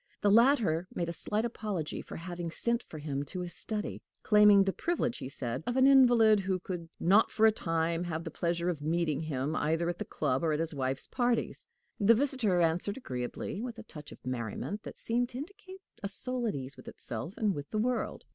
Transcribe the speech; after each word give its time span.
The 0.21 0.31
latter 0.31 0.87
made 0.95 1.09
a 1.09 1.13
slight 1.13 1.45
apology 1.45 2.01
for 2.01 2.15
having 2.15 2.49
sent 2.49 2.81
for 2.81 2.97
him 2.97 3.23
to 3.25 3.41
his 3.41 3.53
study 3.53 4.01
claiming 4.23 4.63
the 4.63 4.73
privilege, 4.73 5.19
he 5.19 5.29
said, 5.29 5.61
of 5.67 5.77
an 5.77 5.85
invalid, 5.85 6.39
who 6.39 6.57
could 6.59 6.89
not 6.99 7.29
for 7.29 7.45
a 7.45 7.51
time 7.51 8.03
have 8.05 8.23
the 8.23 8.31
pleasure 8.31 8.67
of 8.67 8.81
meeting 8.81 9.19
him 9.19 9.55
either 9.55 9.87
at 9.89 9.99
the 9.99 10.03
club 10.05 10.43
or 10.43 10.53
at 10.53 10.59
his 10.59 10.73
wife's 10.73 11.05
parties. 11.05 11.67
The 11.99 12.15
visitor 12.15 12.61
answered 12.61 12.97
agreeably, 12.97 13.61
with 13.61 13.77
a 13.77 13.83
touch 13.83 14.11
of 14.11 14.25
merriment 14.25 14.81
that 14.81 14.97
seemed 14.97 15.29
to 15.29 15.37
indicate 15.37 15.81
a 16.01 16.07
soul 16.07 16.47
at 16.47 16.55
ease 16.55 16.75
with 16.77 16.87
itself 16.87 17.37
and 17.37 17.53
with 17.53 17.69
the 17.69 17.77
world. 17.77 18.23